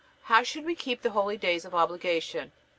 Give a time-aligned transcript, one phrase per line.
[0.23, 2.53] How should we keep the holydays of obligation?